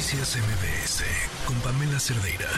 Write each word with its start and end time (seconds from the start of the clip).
Noticias 0.00 0.38
MBS 0.38 1.04
con 1.46 1.60
Pamela 1.60 2.00
Cerdeira. 2.00 2.48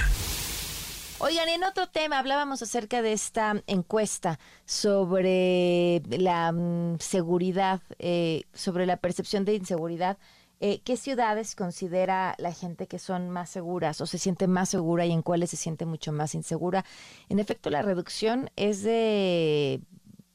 Oigan, 1.19 1.49
en 1.49 1.65
otro 1.65 1.89
tema 1.89 2.21
hablábamos 2.21 2.63
acerca 2.63 3.03
de 3.03 3.13
esta 3.13 3.61
encuesta 3.67 4.39
sobre 4.65 6.02
la 6.08 6.52
mm, 6.52 7.00
seguridad, 7.00 7.81
eh, 7.99 8.45
sobre 8.55 8.86
la 8.86 8.96
percepción 8.96 9.45
de 9.45 9.57
inseguridad. 9.57 10.18
Eh, 10.61 10.82
¿Qué 10.84 10.96
ciudades 10.96 11.57
considera 11.57 12.37
la 12.39 12.53
gente 12.53 12.87
que 12.87 13.01
son 13.01 13.29
más 13.29 13.51
seguras 13.51 14.01
o 14.01 14.07
se 14.07 14.19
siente 14.19 14.47
más 14.47 14.69
segura 14.69 15.05
y 15.05 15.11
en 15.11 15.23
cuáles 15.23 15.51
se 15.51 15.57
siente 15.57 15.85
mucho 15.85 16.13
más 16.13 16.37
insegura? 16.37 16.85
En 17.29 17.41
efecto, 17.41 17.71
la 17.71 17.83
reducción 17.83 18.53
es 18.55 18.85
de 18.85 19.81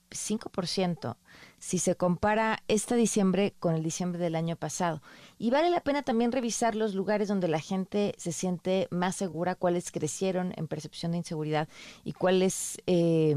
5% 0.10 1.16
si 1.60 1.80
se 1.80 1.96
compara 1.96 2.64
este 2.68 2.96
diciembre 2.96 3.54
con 3.60 3.76
el 3.76 3.84
diciembre 3.84 4.20
del 4.20 4.36
año 4.36 4.56
pasado. 4.56 5.02
Y 5.38 5.50
vale 5.50 5.70
la 5.70 5.82
pena 5.82 6.04
también 6.04 6.32
revisar 6.32 6.76
los 6.76 6.94
lugares 6.94 7.28
donde 7.28 7.48
la 7.48 7.60
gente 7.60 8.14
se 8.18 8.32
siente 8.32 8.88
más 8.92 9.16
segura, 9.16 9.56
cuáles 9.56 9.92
crecieron 9.92 10.54
en 10.58 10.68
percepción 10.68 11.12
de 11.12 11.20
inseguridad 11.20 11.68
y 12.04 12.14
cuáles, 12.14 12.78
eh, 12.88 13.36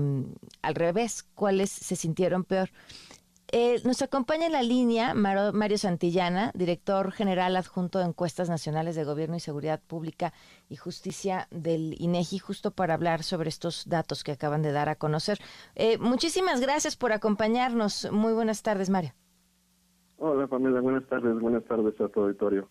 al 0.63 0.75
revés, 0.75 1.25
cuáles 1.35 1.71
se 1.71 1.97
sintieron 1.97 2.45
peor. 2.45 2.71
Eh, 3.53 3.81
nos 3.85 4.01
acompaña 4.03 4.47
en 4.47 4.53
la 4.53 4.63
línea 4.63 5.13
Mario 5.15 5.79
Santillana, 5.79 6.53
director 6.55 7.11
general 7.11 7.57
adjunto 7.57 7.99
de 7.99 8.05
Encuestas 8.05 8.49
Nacionales 8.49 8.95
de 8.95 9.05
Gobierno 9.05 9.35
y 9.35 9.41
Seguridad 9.41 9.81
Pública 9.85 10.33
y 10.69 10.77
Justicia 10.77 11.49
del 11.51 11.97
INEGI, 11.99 12.39
justo 12.39 12.71
para 12.71 12.95
hablar 12.95 13.25
sobre 13.25 13.49
estos 13.49 13.89
datos 13.89 14.23
que 14.23 14.33
acaban 14.33 14.63
de 14.63 14.71
dar 14.71 14.89
a 14.89 14.95
conocer. 14.95 15.39
Eh, 15.75 15.99
muchísimas 15.99 16.61
gracias 16.61 16.97
por 16.97 17.13
acompañarnos. 17.13 18.11
Muy 18.13 18.33
buenas 18.33 18.63
tardes, 18.63 18.89
Mario. 18.89 19.11
Hola, 20.19 20.47
Pamela. 20.47 20.81
Buenas 20.81 21.07
tardes. 21.09 21.41
Buenas 21.41 21.65
tardes 21.65 22.01
a 22.01 22.09
tu 22.09 22.21
auditorio. 22.21 22.69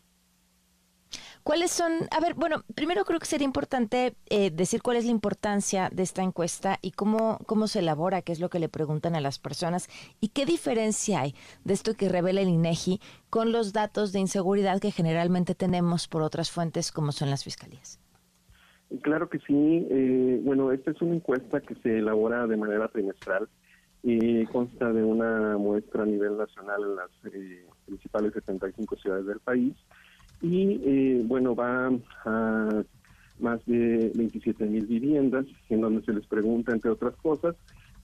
¿Cuáles 1.44 1.72
son? 1.72 1.92
A 2.12 2.20
ver, 2.20 2.34
bueno, 2.36 2.64
primero 2.76 3.06
creo 3.06 3.20
que 3.20 3.26
sería 3.26 3.46
importante 3.46 4.14
eh, 4.30 4.52
decir 4.52 4.82
cuál 4.82 4.98
es 4.98 5.06
la 5.06 5.12
importancia 5.12 5.90
de 5.92 6.04
esta 6.04 6.22
encuesta 6.22 6.78
y 6.82 6.92
cómo, 6.92 7.40
cómo 7.46 7.68
se 7.68 7.80
elabora, 7.80 8.22
qué 8.22 8.32
es 8.32 8.40
lo 8.40 8.50
que 8.50 8.60
le 8.60 8.70
preguntan 8.70 9.16
a 9.16 9.22
las 9.22 9.40
personas 9.40 9.88
y 10.20 10.30
qué 10.30 10.46
diferencia 10.46 11.22
hay 11.22 11.34
de 11.64 11.74
esto 11.74 11.94
que 11.96 12.10
revela 12.10 12.42
el 12.42 12.50
INEGI 12.50 13.00
con 13.30 13.52
los 13.52 13.74
datos 13.74 14.12
de 14.12 14.20
inseguridad 14.20 14.80
que 14.80 14.92
generalmente 14.92 15.56
tenemos 15.56 16.08
por 16.08 16.22
otras 16.22 16.52
fuentes 16.52 16.92
como 16.92 17.12
son 17.12 17.30
las 17.30 17.44
fiscalías. 17.44 18.00
Claro 19.02 19.30
que 19.30 19.40
sí. 19.40 19.88
Eh, 19.90 20.42
bueno, 20.44 20.72
esta 20.72 20.92
es 20.92 21.02
una 21.02 21.16
encuesta 21.16 21.62
que 21.62 21.76
se 21.76 22.00
elabora 22.00 22.48
de 22.48 22.58
manera 22.58 22.88
trimestral 22.88 23.48
y 24.02 24.46
consta 24.48 24.92
de 24.92 25.04
una 25.04 25.58
muestra 25.58 26.04
a 26.04 26.06
nivel 26.06 26.38
nacional 26.38 26.82
en 26.82 26.96
las 26.96 27.34
eh, 27.34 27.66
principales 27.86 28.34
75 28.34 28.96
ciudades 28.98 29.26
del 29.26 29.40
país 29.40 29.76
y 30.42 30.80
eh, 30.84 31.22
bueno, 31.26 31.56
va 31.56 31.92
a 32.26 32.84
más 33.40 33.66
de 33.66 34.12
27 34.16 34.66
mil 34.66 34.86
viviendas, 34.86 35.46
en 35.70 35.82
donde 35.82 36.04
se 36.04 36.14
les 36.14 36.26
pregunta, 36.28 36.74
entre 36.74 36.92
otras 36.92 37.16
cosas, 37.16 37.56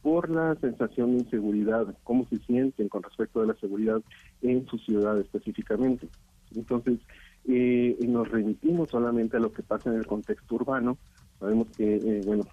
por 0.01 0.29
la 0.29 0.55
sensación 0.55 1.11
de 1.11 1.23
inseguridad, 1.23 1.93
cómo 2.03 2.25
se 2.29 2.37
sienten 2.39 2.87
con 2.87 3.03
respecto 3.03 3.41
a 3.41 3.45
la 3.45 3.55
seguridad 3.55 4.01
en 4.41 4.65
su 4.67 4.77
ciudad 4.77 5.19
específicamente. 5.19 6.07
Entonces, 6.55 6.99
eh, 7.47 7.97
nos 8.07 8.29
remitimos 8.29 8.89
solamente 8.89 9.35
a 9.37 9.41
lo 9.41 9.51
que 9.51 9.63
pasa 9.63 9.89
en 9.89 9.97
el 9.97 10.05
contexto 10.05 10.55
urbano. 10.55 10.97
Sabemos 11.39 11.67
que, 11.75 11.95
eh, 11.95 12.21
bueno, 12.25 12.45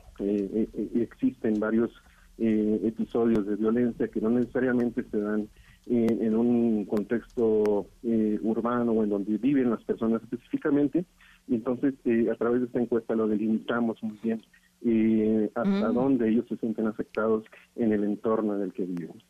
existen 0.95 1.61
varios 1.61 1.91
episodios 2.39 3.47
de 3.47 3.55
violencia 3.55 4.09
que 4.09 4.21
no 4.21 4.31
necesariamente 4.31 5.05
se 5.05 5.19
dan 5.19 5.49
en 5.87 6.37
un 6.37 6.85
contexto 6.85 7.87
eh, 8.03 8.39
urbano 8.43 8.93
o 8.93 9.03
en 9.03 9.11
donde 9.11 9.37
viven 9.39 9.71
las 9.71 9.83
personas 9.85 10.23
específicamente. 10.23 11.05
Y 11.49 11.57
entonces, 11.57 11.95
eh, 12.05 12.29
a 12.31 12.37
través 12.37 12.61
de 12.61 12.67
esta 12.67 12.81
encuesta 12.81 13.15
lo 13.15 13.27
delimitamos 13.27 14.01
muy 14.03 14.19
bien 14.23 14.43
eh, 14.85 15.51
hasta 15.55 15.91
mm. 15.91 15.95
dónde 15.95 16.29
ellos 16.29 16.47
se 16.49 16.57
sienten 16.57 16.87
afectados 16.87 17.45
en 17.77 17.93
el 17.93 18.05
entorno 18.05 18.57
en 18.57 18.63
el 18.63 18.73
que 18.73 18.85
viven. 18.85 19.23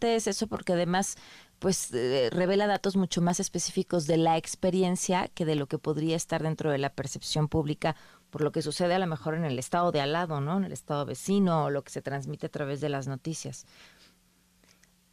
Es 0.00 0.26
eso 0.26 0.46
porque 0.46 0.72
además 0.72 1.16
pues 1.58 1.92
revela 2.32 2.66
datos 2.66 2.96
mucho 2.96 3.20
más 3.20 3.40
específicos 3.40 4.06
de 4.06 4.16
la 4.16 4.38
experiencia 4.38 5.28
que 5.28 5.44
de 5.44 5.54
lo 5.54 5.66
que 5.66 5.78
podría 5.78 6.16
estar 6.16 6.42
dentro 6.42 6.72
de 6.72 6.78
la 6.78 6.94
percepción 6.94 7.46
pública 7.46 7.94
por 8.32 8.40
lo 8.40 8.50
que 8.50 8.62
sucede 8.62 8.94
a 8.94 8.98
lo 8.98 9.06
mejor 9.06 9.34
en 9.34 9.44
el 9.44 9.58
estado 9.58 9.92
de 9.92 10.00
al 10.00 10.14
lado, 10.14 10.40
¿no? 10.40 10.56
En 10.56 10.64
el 10.64 10.72
estado 10.72 11.04
vecino 11.04 11.66
o 11.66 11.70
lo 11.70 11.82
que 11.82 11.90
se 11.90 12.00
transmite 12.00 12.46
a 12.46 12.48
través 12.48 12.80
de 12.80 12.88
las 12.88 13.06
noticias. 13.06 13.66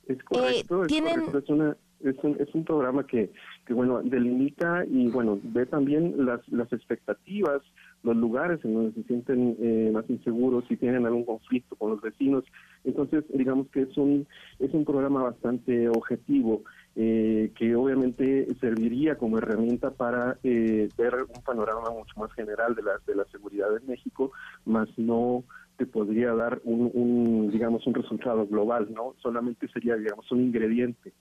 Es 0.07 0.23
correcto, 0.23 0.85
es, 0.85 0.91
Es, 0.93 1.49
una, 1.49 1.77
es, 1.99 2.15
un, 2.23 2.37
es 2.39 2.55
un 2.55 2.63
programa 2.63 3.05
que, 3.05 3.29
que, 3.65 3.73
bueno, 3.73 4.01
delimita 4.01 4.85
y, 4.89 5.09
bueno, 5.09 5.37
ve 5.43 5.65
también 5.65 6.25
las, 6.25 6.47
las 6.47 6.71
expectativas, 6.71 7.61
los 8.03 8.15
lugares 8.15 8.63
en 8.63 8.73
donde 8.73 8.93
se 8.93 9.03
sienten 9.03 9.57
eh, 9.59 9.91
más 9.93 10.09
inseguros, 10.09 10.63
si 10.69 10.77
tienen 10.77 11.05
algún 11.05 11.25
conflicto 11.25 11.75
con 11.75 11.91
los 11.91 12.01
vecinos. 12.01 12.45
Entonces, 12.85 13.25
digamos 13.33 13.67
que 13.67 13.81
es 13.81 13.97
un, 13.97 14.25
es 14.59 14.73
un 14.73 14.85
programa 14.85 15.23
bastante 15.23 15.89
objetivo 15.89 16.63
eh, 17.01 17.53
que 17.55 17.77
obviamente 17.77 18.45
serviría 18.59 19.17
como 19.17 19.37
herramienta 19.37 19.91
para 19.91 20.37
eh, 20.43 20.89
ver 20.97 21.15
un 21.33 21.41
panorama 21.41 21.91
mucho 21.91 22.19
más 22.19 22.29
general 22.33 22.75
de 22.75 22.83
la, 22.83 22.99
de 23.07 23.15
la 23.15 23.23
seguridad 23.31 23.69
en 23.77 23.87
México, 23.87 24.33
más 24.65 24.89
no 24.97 25.45
te 25.77 25.85
podría 25.85 26.33
dar 26.33 26.59
un, 26.65 26.91
un, 26.93 27.51
digamos, 27.51 27.87
un 27.87 27.93
resultado 27.93 28.45
global, 28.47 28.89
¿no? 28.93 29.15
Solamente 29.21 29.69
sería, 29.69 29.95
digamos, 29.95 30.29
un 30.29 30.41
ingrediente. 30.41 31.13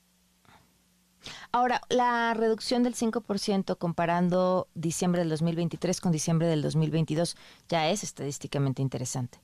Ahora, 1.53 1.81
la 1.91 2.35
reducción 2.35 2.83
del 2.83 2.95
5% 2.95 3.79
comparando 3.79 4.67
diciembre 4.75 5.21
del 5.21 5.31
2023 5.31 6.01
con 6.01 6.11
diciembre 6.11 6.49
del 6.49 6.61
2022 6.61 7.37
ya 7.69 7.89
es 7.89 8.03
estadísticamente 8.03 8.83
interesante. 8.83 9.39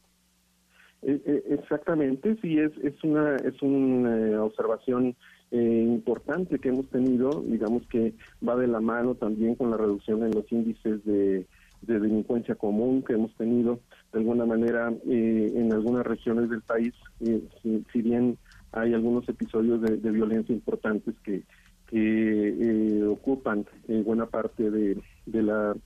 Eh, 1.03 1.45
exactamente, 1.51 2.37
sí, 2.43 2.59
es, 2.59 2.73
es 2.83 3.05
una, 3.05 3.37
es 3.37 3.63
una 3.63 4.43
observación 4.43 5.15
eh, 5.57 5.85
importante 5.87 6.59
que 6.59 6.71
hemos 6.71 6.89
tenido, 6.91 7.41
digamos 7.47 7.87
que 7.87 8.13
va 8.47 8.57
de 8.57 8.67
la 8.67 8.81
mano 8.81 9.15
también 9.15 9.55
con 9.55 9.71
la 9.71 9.77
reducción 9.77 10.25
en 10.25 10.33
los 10.33 10.51
índices 10.51 11.05
de, 11.05 11.47
delincuencia 11.83 12.57
común 12.57 13.05
que 13.05 13.13
hemos 13.13 13.33
tenido. 13.37 13.79
De 14.13 14.19
alguna 14.19 14.47
manera, 14.47 14.93
eh, 15.09 15.53
en 15.55 15.73
algunas 15.73 16.05
regiones 16.05 16.51
del 16.51 16.63
país, 16.63 16.93
eh, 17.21 17.41
si, 17.63 18.03
bien 18.03 18.37
hay 18.73 18.95
algunos 18.95 19.29
episodios 19.29 19.81
de, 19.81 20.11
violencia 20.11 20.53
importantes 20.53 21.15
que, 21.23 21.45
que 21.87 23.05
ocupan 23.07 23.65
buena 24.05 24.27
parte 24.27 24.69
de 24.73 24.97
la 25.41 25.77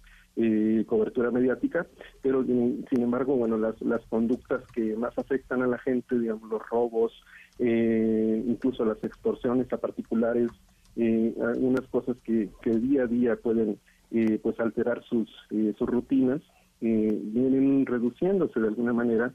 cobertura 0.88 1.30
mediática, 1.30 1.86
pero 2.20 2.44
sin 2.44 3.00
embargo, 3.00 3.36
bueno, 3.36 3.56
las, 3.56 3.80
las 3.82 4.04
conductas 4.06 4.62
que 4.74 4.96
más 4.96 5.16
afectan 5.16 5.62
a 5.62 5.68
la 5.68 5.78
gente, 5.78 6.18
digamos, 6.18 6.50
los 6.50 6.62
robos, 6.68 7.12
eh, 7.60 8.42
incluso 8.44 8.84
las 8.84 9.02
extorsiones 9.04 9.72
a 9.72 9.76
particulares, 9.76 10.50
eh, 11.00 11.32
algunas 11.40 11.86
cosas 11.88 12.16
que, 12.24 12.48
que, 12.60 12.70
día 12.70 13.04
a 13.04 13.06
día 13.06 13.36
pueden 13.36 13.78
eh, 14.10 14.40
pues 14.42 14.58
alterar 14.58 15.04
sus, 15.04 15.30
eh, 15.50 15.72
sus 15.78 15.88
rutinas, 15.88 16.40
vienen 16.80 17.86
reduciéndose 17.86 18.60
de 18.60 18.68
alguna 18.68 18.92
manera 18.92 19.32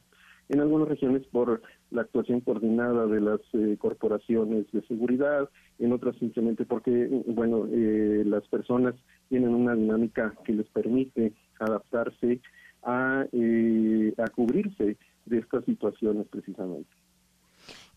en 0.49 0.59
algunas 0.59 0.87
regiones 0.87 1.25
por 1.27 1.61
la 1.91 2.01
actuación 2.01 2.41
coordinada 2.41 3.05
de 3.07 3.21
las 3.21 3.39
corporaciones 3.79 4.65
de 4.71 4.81
seguridad, 4.87 5.49
en 5.79 5.93
otras 5.93 6.15
simplemente 6.17 6.65
porque, 6.65 7.07
bueno, 7.27 7.67
las 7.69 8.47
personas 8.47 8.95
tienen 9.29 9.53
una 9.53 9.75
dinámica 9.75 10.33
que 10.43 10.53
les 10.53 10.67
permite 10.69 11.33
adaptarse 11.59 12.41
a, 12.83 13.21
a 13.21 14.27
cubrirse 14.35 14.97
de 15.25 15.37
estas 15.37 15.65
situaciones 15.65 16.27
precisamente. 16.27 16.89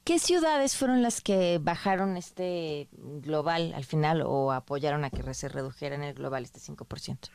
¿Qué 0.06 0.20
ciudades 0.20 0.76
fueron 0.76 1.02
las 1.02 1.20
que 1.20 1.58
bajaron 1.60 2.16
este 2.16 2.86
global 3.22 3.72
al 3.74 3.82
final 3.82 4.22
o 4.24 4.52
apoyaron 4.52 5.04
a 5.04 5.10
que 5.10 5.34
se 5.34 5.48
redujera 5.48 5.96
en 5.96 6.04
el 6.04 6.14
global 6.14 6.44
este 6.44 6.60
5%? 6.60 7.28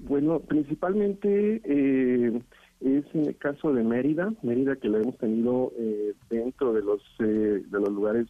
Bueno, 0.00 0.40
principalmente 0.40 1.62
eh, 1.64 2.42
es 2.84 3.04
en 3.14 3.26
el 3.26 3.36
caso 3.36 3.72
de 3.72 3.82
Mérida, 3.82 4.32
Mérida 4.42 4.76
que 4.76 4.88
la 4.88 4.98
hemos 4.98 5.16
tenido 5.18 5.72
eh, 5.78 6.14
dentro 6.30 6.72
de 6.72 6.82
los 6.82 7.00
eh, 7.20 7.62
de 7.66 7.80
los 7.80 7.90
lugares, 7.90 8.26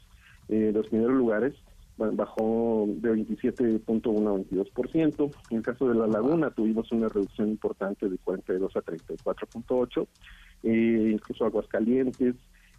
los 0.48 0.86
primeros 0.88 1.16
lugares, 1.16 1.54
bajó 1.96 2.84
de 2.86 3.14
27.1 3.14 4.02
a 4.02 4.64
22%. 4.64 5.34
En 5.50 5.56
el 5.56 5.62
caso 5.62 5.88
de 5.88 5.94
La 5.94 6.06
Laguna 6.06 6.50
tuvimos 6.50 6.92
una 6.92 7.08
reducción 7.08 7.48
importante 7.48 8.08
de 8.08 8.18
42 8.18 8.76
a 8.76 8.80
34.8. 8.80 10.06
incluso 10.62 11.46
Aguascalientes, 11.46 12.34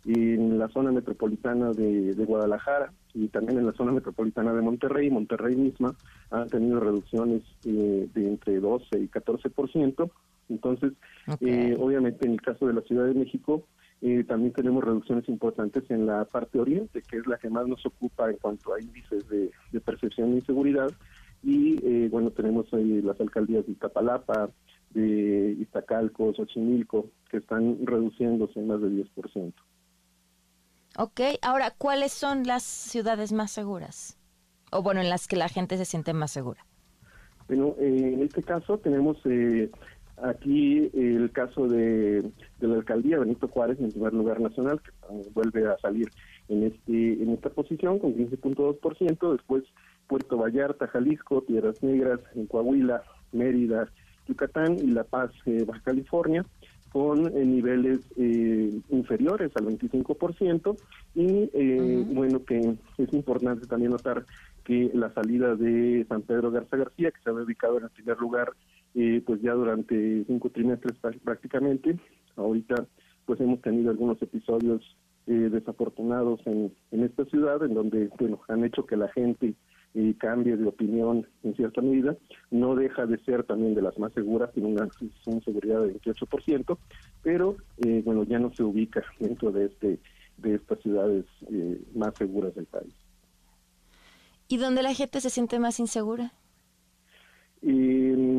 en 0.06 0.60
la 0.60 0.68
zona 0.70 0.92
metropolitana 0.92 1.72
de, 1.72 2.14
Guadalajara 2.26 2.92
y 3.14 3.28
también 3.28 3.60
en 3.60 3.66
la 3.66 3.74
zona 3.74 3.92
metropolitana 3.92 4.54
de 4.54 4.62
Monterrey. 4.62 5.10
Monterrey 5.10 5.56
misma 5.56 5.96
ha 6.32 6.46
tenido 6.46 6.80
reducciones 6.80 7.44
eh, 7.66 8.08
de 8.14 8.28
entre 8.28 8.60
12 8.60 9.00
y 9.00 9.08
14%. 9.08 10.12
Entonces, 10.50 10.94
eh, 11.40 11.76
obviamente 11.80 12.26
en 12.26 12.34
el 12.34 12.42
caso 12.42 12.68
de 12.68 12.74
la 12.74 12.82
Ciudad 12.82 13.06
de 13.06 13.14
México, 13.14 13.68
eh, 14.02 14.24
también 14.26 14.54
tenemos 14.54 14.84
reducciones 14.84 15.28
importantes 15.30 15.90
en 15.90 16.06
la 16.06 16.26
parte 16.26 16.60
oriente, 16.60 17.02
que 17.02 17.18
es 17.18 17.28
la 17.28 17.38
que 17.38 17.50
más 17.50 17.68
nos 17.68 17.86
ocupa 17.86 18.30
en 18.30 18.38
cuanto 18.38 18.74
a 18.74 18.82
índices 18.82 19.28
de, 19.30 19.52
percepción 19.82 20.32
de 20.32 20.38
inseguridad. 20.38 20.92
Y 21.42 21.80
eh, 21.86 22.10
bueno, 22.10 22.32
tenemos 22.32 22.68
las 22.72 23.20
alcaldías 23.20 23.66
de 23.66 23.74
Iztapalapa, 23.74 24.50
de 24.92 25.56
Iztacalco, 25.60 26.34
Xochimilco, 26.34 27.08
que 27.30 27.38
están 27.38 27.86
reduciéndose 27.86 28.60
en 28.60 28.68
más 28.68 28.82
de 28.82 28.90
10%. 28.90 29.54
Ok, 30.98 31.22
ahora, 31.42 31.72
¿cuáles 31.72 32.12
son 32.12 32.44
las 32.44 32.64
ciudades 32.64 33.32
más 33.32 33.52
seguras? 33.52 34.18
O 34.72 34.84
bueno, 34.84 35.02
en 35.02 35.10
las 35.10 35.28
que 35.28 35.36
la 35.36 35.50
gente 35.50 35.78
se 35.78 35.86
siente 35.86 36.14
más 36.14 36.32
segura. 36.32 36.66
Bueno, 37.48 37.76
eh, 37.80 38.12
en 38.14 38.22
este 38.22 38.44
caso 38.44 38.78
tenemos 38.78 39.18
eh, 39.26 39.72
aquí 40.22 40.90
el 40.94 41.32
caso 41.32 41.68
de, 41.68 42.24
la 42.60 42.76
alcaldía 42.76 43.20
Benito 43.20 43.48
Juárez 43.48 43.80
en 43.80 43.92
primer 43.92 44.14
lugar 44.14 44.40
nacional, 44.40 44.82
que 44.82 44.92
vuelve 45.34 45.68
a 45.68 45.78
salir 45.78 46.10
en 46.50 46.64
este 46.64 47.24
en 47.24 47.30
esta 47.30 47.50
posición 47.50 48.00
con 48.00 48.16
15.2%, 48.16 49.32
después 49.32 49.64
Puerto 50.08 50.38
Vallarta, 50.38 50.88
Jalisco, 50.88 51.42
Tierras 51.42 51.82
Negras, 51.82 52.20
en 52.36 52.46
Coahuila, 52.46 53.04
Mérida, 53.32 53.90
Yucatán 54.28 54.78
y 54.80 54.88
La 54.88 55.04
Paz, 55.04 55.32
eh, 55.46 55.64
Baja 55.66 55.82
California 55.84 56.46
con 56.94 57.26
eh, 57.26 57.44
niveles 57.44 58.02
eh, 58.18 58.72
inferiores 58.90 59.52
al 59.56 59.66
25% 59.66 60.78
y 61.16 61.50
eh, 61.52 62.06
bueno 62.08 62.46
que 62.46 62.76
es 63.00 63.14
importante 63.14 63.66
también 63.66 63.92
notar 63.92 64.24
que 64.64 64.92
la 64.94 65.12
salida 65.12 65.56
de 65.56 66.06
San 66.08 66.22
Pedro 66.22 66.52
Garza 66.52 66.78
García 66.78 67.10
que 67.10 67.20
se 67.22 67.32
había 67.32 67.44
ubicado 67.44 67.80
en 67.80 67.86
el 67.86 67.90
primer 67.90 68.18
lugar 68.20 68.54
pues 69.26 69.42
ya 69.42 69.54
durante 69.54 70.24
cinco 70.26 70.50
trimestres 70.50 70.98
prácticamente 71.24 71.98
ahorita 72.36 72.86
pues 73.26 73.40
hemos 73.42 73.62
tenido 73.62 73.90
algunos 73.90 74.22
episodios 74.22 74.96
desafortunados 75.26 76.42
en, 76.46 76.72
en 76.92 77.04
esta 77.04 77.26
ciudad 77.26 77.64
en 77.64 77.74
donde 77.74 78.10
bueno 78.20 78.42
han 78.48 78.64
hecho 78.64 78.86
que 78.86 78.98
la 78.98 79.08
gente 79.10 79.56
y 79.94 80.14
cambie 80.16 80.58
de 80.58 80.68
opinión 80.68 81.28
en 81.44 81.56
cierta 81.56 81.82
medida, 81.82 82.18
no 82.50 82.76
deja 82.76 83.06
de 83.06 83.20
ser 83.24 83.44
también 83.44 83.76
de 83.76 83.82
las 83.82 83.98
más 84.00 84.12
seguras, 84.14 84.52
tiene 84.54 84.70
una, 84.70 84.90
seguridad 85.46 85.82
de 85.82 86.00
28%, 86.00 86.78
pero 87.22 87.58
eh, 87.86 88.02
bueno, 88.04 88.24
ya 88.24 88.40
no 88.40 88.52
se 88.54 88.64
ubica 88.64 89.04
dentro 89.20 89.52
de 89.52 89.66
este 89.66 90.00
de 90.38 90.56
estas 90.56 90.80
ciudades 90.80 91.26
eh, 91.52 91.80
más 91.94 92.16
seguras 92.18 92.56
del 92.56 92.66
país. 92.66 92.94
¿Y 94.48 94.58
dónde 94.58 94.82
la 94.82 94.94
gente 94.94 95.22
se 95.22 95.30
siente 95.30 95.60
más 95.60 95.80
insegura? 95.80 96.34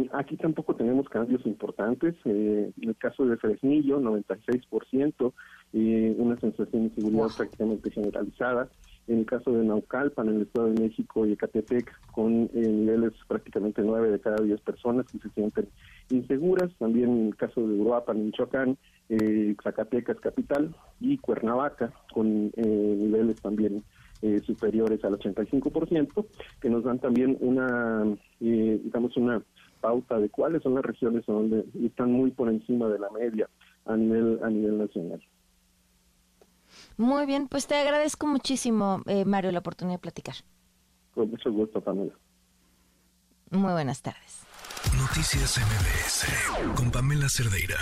Eh, 0.05 0.09
aquí 0.13 0.37
tampoco 0.37 0.75
tenemos 0.75 1.09
cambios 1.09 1.45
importantes. 1.47 2.15
en 2.25 2.73
el 2.83 2.97
caso 2.97 3.27
de 3.27 3.37
Fresnillo, 3.37 4.01
96%, 4.01 5.33
una 5.73 6.41
sensación 6.41 6.83
de 6.83 6.89
inseguridad 6.89 7.29
prácticamente 7.37 7.91
generalizada. 7.91 8.69
En 9.07 9.19
el 9.19 9.27
caso 9.27 9.53
de 9.53 9.65
Naucalpan, 9.65 10.29
en 10.29 10.37
el 10.37 10.43
Estado 10.43 10.69
de 10.69 10.81
México 10.81 11.27
y 11.27 11.33
Ecatepec, 11.33 11.93
con 12.13 12.45
eh, 12.45 12.49
niveles 12.55 13.13
prácticamente 13.29 13.83
9 13.83 14.11
de 14.11 14.21
cada 14.21 14.43
10 14.43 14.61
personas 14.63 15.07
que 15.07 15.19
se 15.19 15.29
sienten 15.31 15.69
inseguras, 16.11 16.71
también 16.79 17.11
en 17.11 17.27
el 17.29 17.37
caso 17.37 17.61
de 17.67 17.75
Uruapan, 17.75 18.25
Michoacán, 18.25 18.79
eh, 19.11 19.55
Zacatecas 19.63 20.19
capital 20.21 20.75
y 21.01 21.19
Cuernavaca, 21.19 21.93
con 22.13 22.51
eh, 22.57 22.97
niveles 22.99 23.41
también 23.43 23.85
eh, 24.23 24.41
superiores 24.47 25.05
al 25.05 25.19
85%, 25.19 26.27
que 26.61 26.71
nos 26.71 26.85
dan 26.85 26.99
también 26.99 27.37
una, 27.41 28.07
digamos, 28.41 29.17
una 29.19 29.43
pauta 29.85 30.19
de 30.19 30.31
cuáles 30.31 30.63
son 30.63 30.77
las 30.77 30.83
regiones 30.83 31.27
donde 31.27 31.63
están 31.85 32.11
muy 32.11 32.31
por 32.31 32.49
encima 32.49 32.89
de 32.89 32.99
la 32.99 33.11
media 33.11 33.51
a 33.85 33.95
nivel 33.95 34.41
a 34.43 34.49
nivel 34.49 34.79
nacional. 34.79 35.23
Muy 36.97 37.27
bien, 37.27 37.49
pues 37.49 37.67
te 37.67 37.75
agradezco 37.75 38.27
muchísimo, 38.27 39.03
eh, 39.05 39.27
Mario, 39.27 39.53
la 39.53 39.59
oportunidad 39.59 39.97
de 39.97 40.01
platicar. 40.01 40.37
Con 41.15 41.31
mucho 41.31 41.53
gusto, 41.53 41.83
Pamela. 41.83 42.15
Muy 43.51 43.73
buenas 43.73 44.01
tardes. 44.01 44.47
Noticias 44.99 45.59
MBS 45.59 46.75
con 46.75 46.91
Pamela 46.91 47.29
Cerdeira. 47.29 47.77